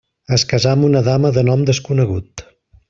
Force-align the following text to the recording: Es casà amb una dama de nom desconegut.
Es 0.37 0.45
casà 0.53 0.71
amb 0.77 0.87
una 0.87 1.03
dama 1.09 1.33
de 1.37 1.47
nom 1.51 1.69
desconegut. 1.71 2.49